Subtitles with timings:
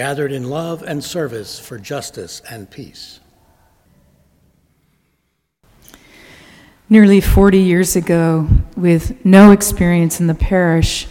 [0.00, 3.20] gathered in love and service for justice and peace.
[6.88, 11.06] Nearly 40 years ago, with no experience in the parish,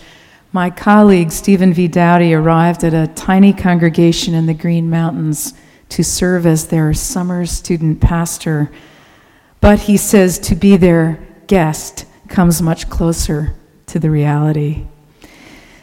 [0.51, 1.87] my colleague Stephen V.
[1.87, 5.53] Dowdy arrived at a tiny congregation in the Green Mountains
[5.89, 8.71] to serve as their summer student pastor.
[9.61, 13.53] But he says to be their guest comes much closer
[13.85, 14.87] to the reality.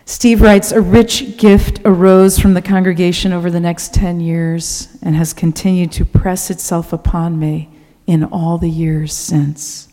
[0.08, 5.16] Steve writes A rich gift arose from the congregation over the next 10 years and
[5.16, 7.68] has continued to press itself upon me
[8.06, 9.88] in all the years since.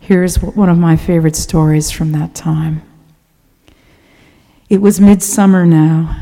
[0.00, 2.80] Here's one of my favorite stories from that time.
[4.70, 6.16] It was midsummer now.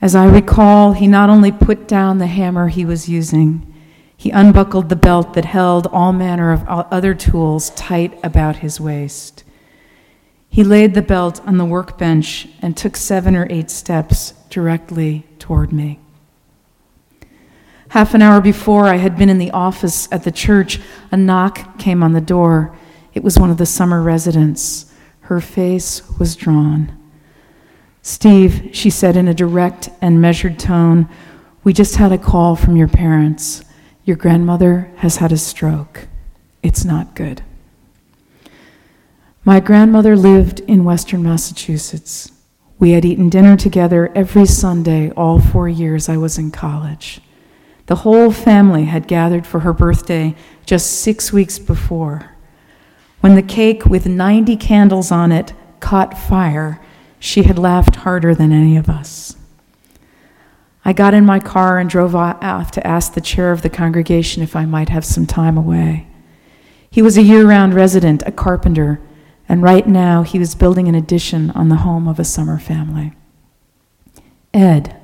[0.00, 3.70] As I recall, he not only put down the hammer he was using,
[4.16, 9.44] he unbuckled the belt that held all manner of other tools tight about his waist.
[10.52, 15.72] He laid the belt on the workbench and took seven or eight steps directly toward
[15.72, 15.98] me.
[17.88, 20.78] Half an hour before I had been in the office at the church,
[21.10, 22.76] a knock came on the door.
[23.14, 24.92] It was one of the summer residents.
[25.22, 26.98] Her face was drawn.
[28.02, 31.08] Steve, she said in a direct and measured tone,
[31.64, 33.64] we just had a call from your parents.
[34.04, 36.08] Your grandmother has had a stroke.
[36.62, 37.42] It's not good.
[39.44, 42.30] My grandmother lived in Western Massachusetts.
[42.78, 47.20] We had eaten dinner together every Sunday all four years I was in college.
[47.86, 52.36] The whole family had gathered for her birthday just six weeks before.
[53.18, 56.80] When the cake with 90 candles on it caught fire,
[57.18, 59.34] she had laughed harder than any of us.
[60.84, 64.40] I got in my car and drove off to ask the chair of the congregation
[64.44, 66.06] if I might have some time away.
[66.88, 69.00] He was a year round resident, a carpenter
[69.48, 73.12] and right now he was building an addition on the home of a summer family.
[74.54, 74.96] Ed.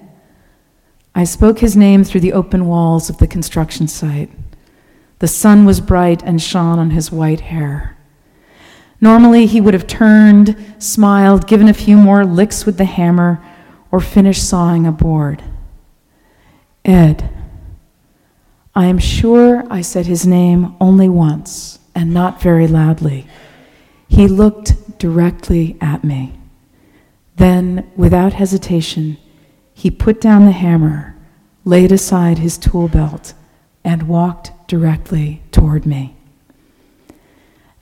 [1.14, 4.30] I spoke his name through the open walls of the construction site.
[5.18, 7.96] The sun was bright and shone on his white hair.
[9.00, 13.44] Normally, he would have turned, smiled, given a few more licks with the hammer,
[13.90, 15.42] or finished sawing a board.
[16.84, 17.30] Ed.
[18.74, 23.26] I am sure I said his name only once, and not very loudly.
[24.08, 26.38] He looked directly at me.
[27.36, 29.16] Then, without hesitation,
[29.72, 31.14] he put down the hammer,
[31.64, 33.34] laid aside his tool belt,
[33.84, 36.16] and walked directly toward me.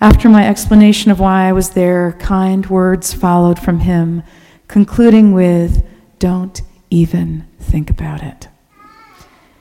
[0.00, 4.22] After my explanation of why I was there, kind words followed from him,
[4.68, 5.82] concluding with,
[6.18, 6.60] Don't
[6.90, 8.48] even think about it.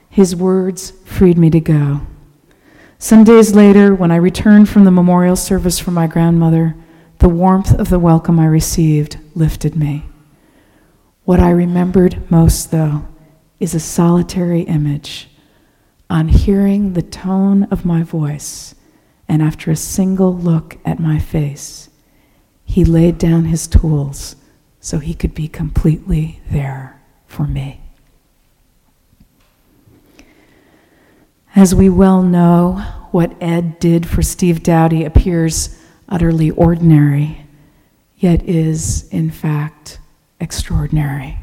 [0.10, 2.02] His words freed me to go.
[2.98, 6.76] Some days later, when I returned from the memorial service for my grandmother,
[7.20, 10.06] the warmth of the welcome I received lifted me.
[11.26, 13.06] What I remembered most, though,
[13.60, 15.30] is a solitary image.
[16.10, 18.76] On hearing the tone of my voice,
[19.28, 21.90] and after a single look at my face,
[22.64, 24.36] he laid down his tools
[24.80, 27.82] so he could be completely there for me.
[31.56, 32.74] As we well know,
[33.12, 37.48] what Ed did for Steve Dowdy appears utterly ordinary,
[38.18, 40.00] yet is, in fact,
[40.42, 41.40] extraordinary.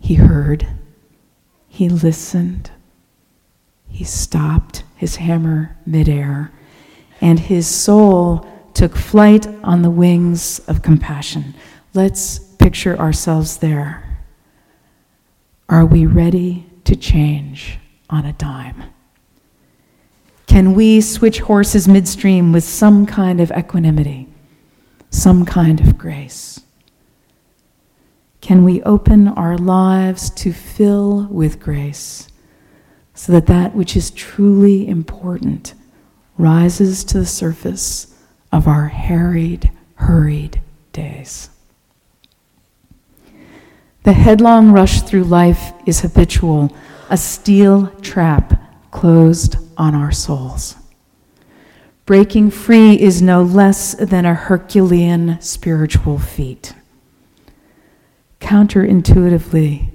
[0.00, 0.66] He heard,
[1.68, 2.70] he listened,
[3.86, 6.50] he stopped his hammer midair,
[7.20, 11.54] and his soul took flight on the wings of compassion.
[11.92, 14.18] Let's picture ourselves there.
[15.68, 17.78] Are we ready to change
[18.08, 18.93] on a dime?
[20.54, 24.28] Can we switch horses midstream with some kind of equanimity,
[25.10, 26.60] some kind of grace?
[28.40, 32.28] Can we open our lives to fill with grace
[33.14, 35.74] so that that which is truly important
[36.38, 38.14] rises to the surface
[38.52, 40.62] of our harried, hurried
[40.92, 41.50] days?
[44.04, 46.72] The headlong rush through life is habitual,
[47.10, 48.54] a steel trap
[48.92, 50.76] closed on our souls.
[52.06, 56.74] Breaking free is no less than a Herculean spiritual feat.
[58.40, 59.88] counterintuitively,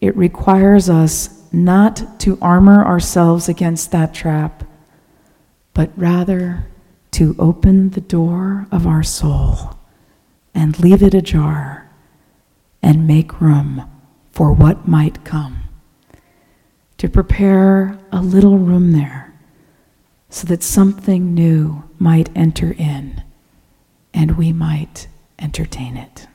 [0.00, 4.64] it requires us not to armor ourselves against that trap,
[5.74, 6.66] but rather
[7.10, 9.76] to open the door of our soul
[10.54, 11.90] and leave it ajar
[12.82, 13.88] and make room
[14.30, 15.64] for what might come.
[17.02, 19.34] To prepare a little room there
[20.30, 23.24] so that something new might enter in
[24.14, 26.28] and we might entertain it.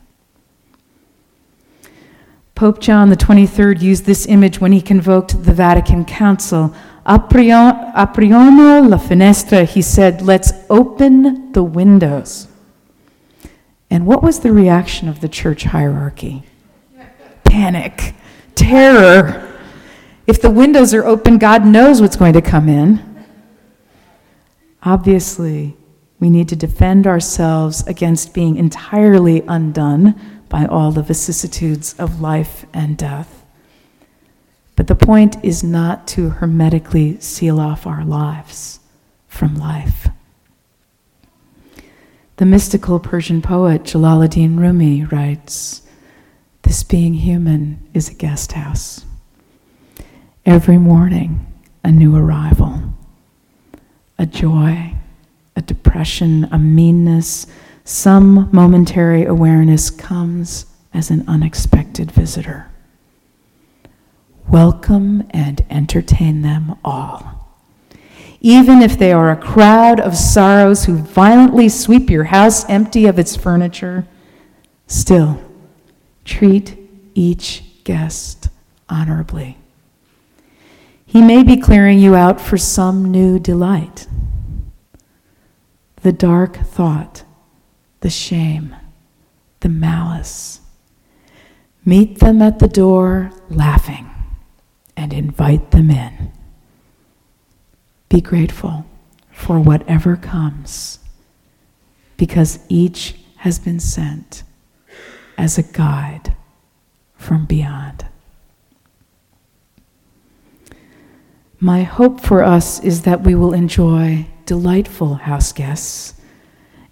[2.53, 6.75] Pope John 23rd used this image when he convoked the Vatican Council.
[7.05, 12.49] Apriamo la finestra, he said, let's open the windows.
[13.89, 16.43] And what was the reaction of the church hierarchy?
[17.45, 18.15] Panic,
[18.53, 19.45] terror.
[20.27, 23.25] If the windows are open, God knows what's going to come in.
[24.83, 25.77] Obviously,
[26.19, 30.19] we need to defend ourselves against being entirely undone
[30.49, 33.45] by all the vicissitudes of life and death.
[34.75, 38.81] But the point is not to hermetically seal off our lives
[39.27, 40.09] from life.
[42.35, 45.83] The mystical Persian poet Jalaluddin Rumi writes
[46.61, 49.06] This being human is a guest house.
[50.47, 51.45] Every morning,
[51.83, 52.81] a new arrival,
[54.17, 54.95] a joy,
[55.57, 57.47] a depression, a meanness,
[57.83, 62.71] some momentary awareness comes as an unexpected visitor.
[64.47, 67.33] Welcome and entertain them all
[68.39, 73.17] even if they are a crowd of sorrows who violently sweep your house empty of
[73.17, 74.07] its furniture,
[74.85, 75.41] still
[76.23, 76.77] treat
[77.15, 78.47] each guest
[78.87, 79.57] honorably.
[81.17, 84.05] He may be clearing you out for some new delight.
[86.03, 87.23] The dark thought,
[88.01, 88.75] the shame,
[89.61, 90.61] the malice.
[91.83, 94.07] Meet them at the door laughing
[94.95, 96.31] and invite them in.
[98.09, 98.85] Be grateful
[99.31, 100.99] for whatever comes
[102.17, 104.43] because each has been sent
[105.35, 106.35] as a guide
[107.15, 108.05] from beyond.
[111.59, 116.13] My hope for us is that we will enjoy delightful house guests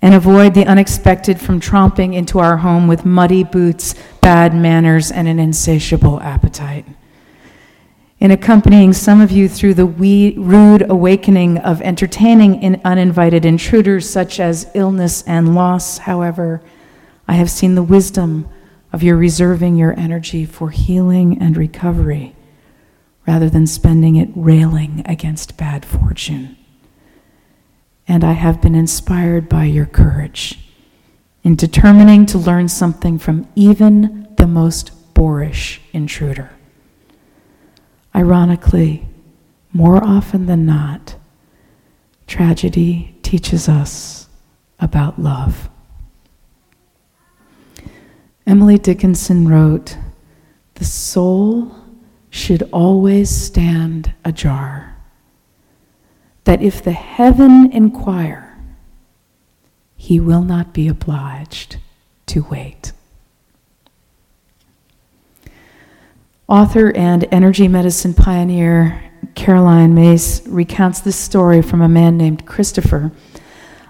[0.02, 5.28] and avoid the unexpected from tromping into our home with muddy boots, bad manners, and
[5.28, 6.88] an insatiable appetite.
[8.20, 14.10] In accompanying some of you through the wee, rude awakening of entertaining in uninvited intruders
[14.10, 16.60] such as illness and loss, however,
[17.28, 18.50] I have seen the wisdom
[18.92, 22.35] of your reserving your energy for healing and recovery
[23.28, 26.58] rather than spending it railing against bad fortune.
[28.08, 30.60] And I have been inspired by your courage
[31.44, 36.52] in determining to learn something from even the most boorish intruder.
[38.16, 39.08] Ironically,
[39.74, 41.16] more often than not,
[42.28, 44.28] tragedy teaches us
[44.80, 45.70] about love.
[48.48, 49.98] Emily Dickinson wrote,
[50.76, 51.76] The soul
[52.36, 54.98] should always stand ajar,
[56.44, 58.60] that if the heaven inquire,
[59.96, 61.78] he will not be obliged
[62.26, 62.92] to wait.
[66.50, 69.02] Author and energy medicine pioneer
[69.36, 73.14] Caroline Myss recounts this story from a man named Christopher.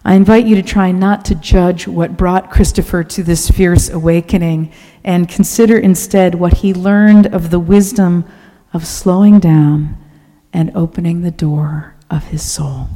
[0.07, 4.71] I invite you to try not to judge what brought Christopher to this fierce awakening
[5.03, 8.24] and consider instead what he learned of the wisdom
[8.71, 9.97] of slowing down
[10.53, 12.88] and opening the door of his soul.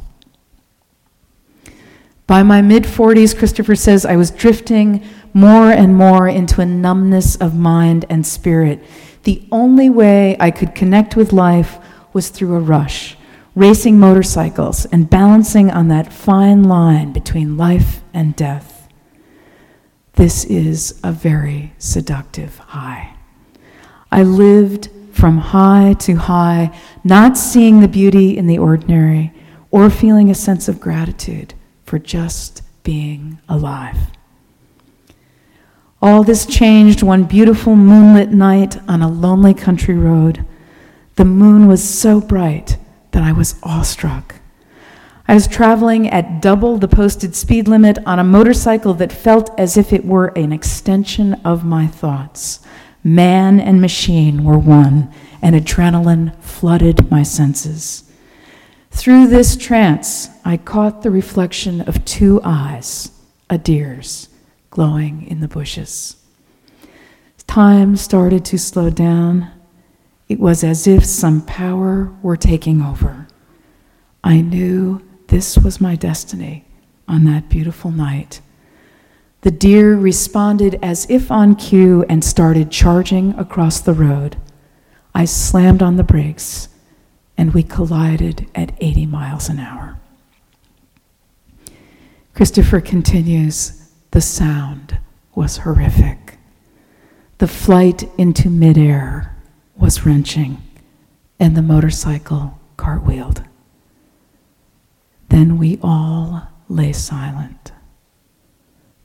[2.28, 7.34] By my mid 40s, Christopher says, I was drifting more and more into a numbness
[7.34, 8.84] of mind and spirit.
[9.24, 11.78] The only way I could connect with life
[12.12, 13.16] was through a rush,
[13.60, 18.88] racing motorcycles and balancing on that fine line between life and death.
[20.14, 23.14] This is a very seductive high.
[24.10, 26.74] I lived from high to high,
[27.04, 29.30] not seeing the beauty in the ordinary
[29.70, 31.52] or feeling a sense of gratitude
[31.84, 33.98] for just being alive.
[36.00, 40.46] All this changed one beautiful moonlit night on a lonely country road.
[41.16, 42.78] The moon was so bright
[43.12, 44.36] that I was awestruck.
[45.28, 49.76] I was traveling at double the posted speed limit on a motorcycle that felt as
[49.76, 52.60] if it were an extension of my thoughts.
[53.04, 58.10] Man and machine were one, and adrenaline flooded my senses.
[58.90, 63.12] Through this trance, I caught the reflection of two eyes,
[63.48, 64.28] a deer's
[64.70, 66.16] glowing in the bushes.
[67.46, 69.50] Time started to slow down.
[70.30, 73.26] It was as if some power were taking over.
[74.22, 76.64] I knew this was my destiny
[77.08, 78.40] on that beautiful night.
[79.40, 84.36] The deer responded as if on cue and started charging across the road.
[85.16, 86.68] I slammed on the brakes
[87.36, 89.98] and we collided at 80 miles an hour.
[92.36, 94.96] Christopher continues the sound
[95.34, 96.38] was horrific.
[97.38, 99.29] The flight into midair
[99.80, 100.62] was wrenching,
[101.38, 103.42] and the motorcycle cartwheeled.
[105.30, 107.72] Then we all lay silent.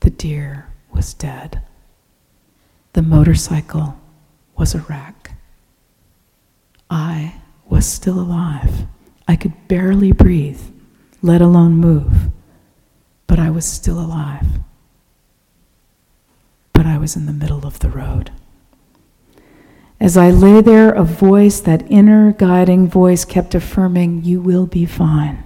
[0.00, 1.62] The deer was dead.
[2.92, 3.98] The motorcycle
[4.56, 5.32] was a wreck.
[6.90, 8.86] I was still alive.
[9.26, 10.60] I could barely breathe,
[11.22, 12.30] let alone move,
[13.26, 14.46] but I was still alive.
[16.72, 18.30] But I was in the middle of the road.
[19.98, 24.84] As I lay there, a voice, that inner guiding voice, kept affirming, You will be
[24.84, 25.42] fine.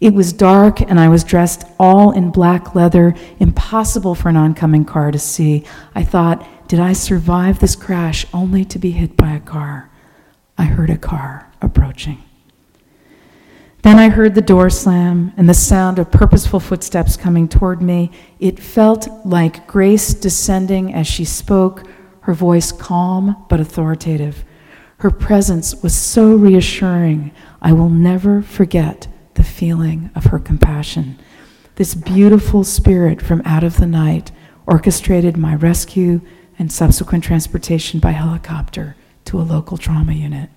[0.00, 4.84] It was dark, and I was dressed all in black leather, impossible for an oncoming
[4.84, 5.64] car to see.
[5.94, 9.90] I thought, did I survive this crash only to be hit by a car?
[10.56, 12.22] I heard a car approaching.
[13.82, 18.10] Then I heard the door slam and the sound of purposeful footsteps coming toward me.
[18.40, 21.84] It felt like grace descending as she spoke,
[22.22, 24.44] her voice calm but authoritative.
[24.98, 27.32] Her presence was so reassuring.
[27.60, 31.18] I will never forget the feeling of her compassion.
[31.76, 34.30] This beautiful spirit from out of the night
[34.66, 36.20] orchestrated my rescue
[36.58, 40.50] and subsequent transportation by helicopter to a local trauma unit.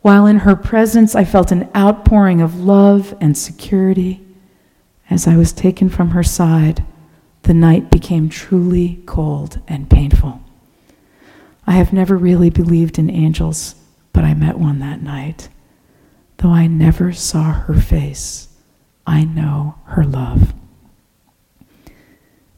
[0.00, 4.26] While in her presence, I felt an outpouring of love and security.
[5.10, 6.84] As I was taken from her side,
[7.42, 10.40] the night became truly cold and painful.
[11.66, 13.74] I have never really believed in angels,
[14.12, 15.48] but I met one that night.
[16.38, 18.48] Though I never saw her face,
[19.06, 20.54] I know her love.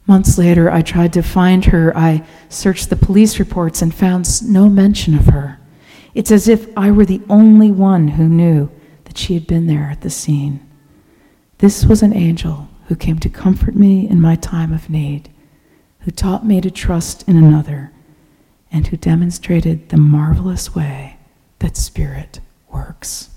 [0.05, 1.95] Months later, I tried to find her.
[1.97, 5.59] I searched the police reports and found no mention of her.
[6.13, 8.69] It's as if I were the only one who knew
[9.05, 10.59] that she had been there at the scene.
[11.59, 15.29] This was an angel who came to comfort me in my time of need,
[16.01, 17.91] who taught me to trust in another,
[18.71, 21.17] and who demonstrated the marvelous way
[21.59, 22.39] that spirit
[22.71, 23.29] works.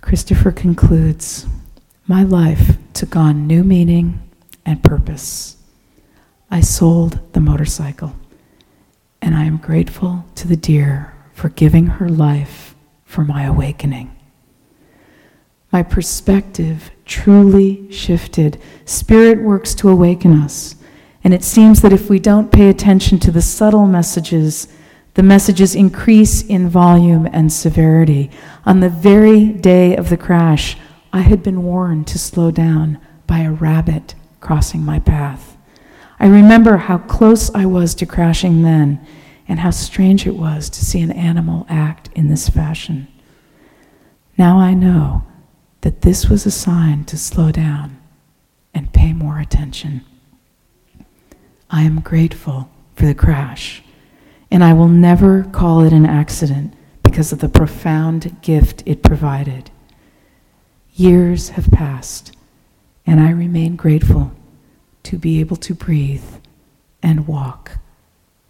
[0.00, 1.46] Christopher concludes
[2.06, 4.20] My life took on new meaning
[4.64, 5.56] and purpose.
[6.50, 8.14] I sold the motorcycle,
[9.20, 12.74] and I am grateful to the deer for giving her life
[13.04, 14.14] for my awakening.
[15.72, 18.60] My perspective truly shifted.
[18.84, 20.76] Spirit works to awaken us,
[21.22, 24.68] and it seems that if we don't pay attention to the subtle messages
[25.14, 28.30] the messages increase in volume and severity.
[28.66, 30.76] On the very day of the crash,
[31.12, 35.56] I had been warned to slow down by a rabbit crossing my path.
[36.18, 39.04] I remember how close I was to crashing then
[39.46, 43.06] and how strange it was to see an animal act in this fashion.
[44.36, 45.24] Now I know
[45.84, 47.94] that this was a sign to slow down
[48.72, 50.02] and pay more attention.
[51.68, 53.82] I am grateful for the crash
[54.50, 56.72] and I will never call it an accident
[57.02, 59.70] because of the profound gift it provided.
[60.94, 62.34] Years have passed,
[63.04, 64.32] and I remain grateful
[65.02, 66.24] to be able to breathe
[67.02, 67.72] and walk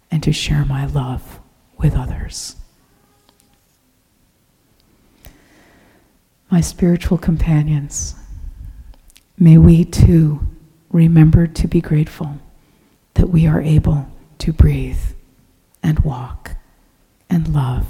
[0.09, 1.41] and to share my love
[1.77, 2.55] with others.
[6.55, 8.15] My spiritual companions,
[9.37, 10.39] may we too
[10.89, 12.39] remember to be grateful
[13.15, 14.07] that we are able
[14.37, 15.01] to breathe
[15.83, 16.51] and walk
[17.29, 17.85] and love.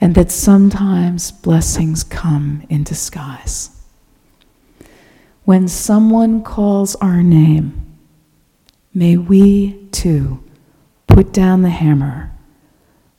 [0.00, 3.68] And that sometimes blessings come in disguise.
[5.44, 7.98] When someone calls our name,
[8.94, 10.42] may we too
[11.06, 12.32] put down the hammer,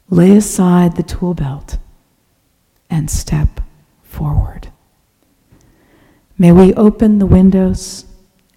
[0.09, 1.77] lay aside the tool belt,
[2.89, 3.61] and step
[4.03, 4.69] forward.
[6.37, 8.05] May we open the windows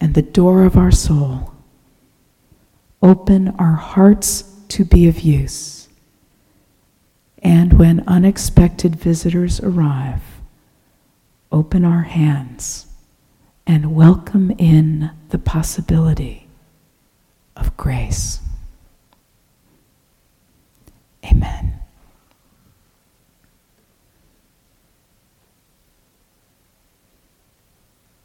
[0.01, 1.53] and the door of our soul
[3.03, 5.89] open our hearts to be of use.
[7.43, 10.23] And when unexpected visitors arrive,
[11.51, 12.87] open our hands
[13.67, 16.47] and welcome in the possibility
[17.57, 18.39] of grace.
[21.25, 21.82] Amen.